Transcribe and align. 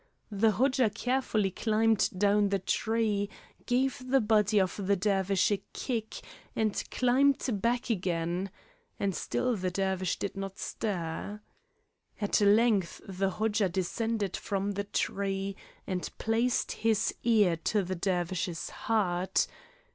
The 0.31 0.53
Hodja 0.53 0.89
carefully 0.89 1.51
climbed 1.51 2.09
down 2.17 2.49
the 2.49 2.57
tree, 2.57 3.29
gave 3.67 3.99
the 4.03 4.19
body 4.19 4.59
of 4.59 4.75
the 4.87 4.95
Dervish 4.95 5.51
a 5.51 5.61
kick, 5.73 6.21
and 6.55 6.83
climbed 6.89 7.47
back 7.61 7.91
again, 7.91 8.49
and 8.99 9.13
still 9.13 9.55
the 9.55 9.69
Dervish 9.69 10.17
did 10.17 10.35
not 10.35 10.57
stir. 10.57 11.39
At 12.19 12.41
length 12.41 13.01
the 13.07 13.29
Hodja 13.29 13.69
descended 13.69 14.35
from 14.35 14.71
the 14.71 14.85
tree 14.85 15.55
and 15.85 16.09
placed 16.17 16.71
his 16.71 17.13
ear 17.21 17.55
to 17.57 17.83
the 17.83 17.93
Dervish's 17.95 18.71
heart. 18.71 19.45